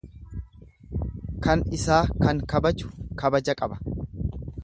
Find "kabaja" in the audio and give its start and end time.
3.23-3.57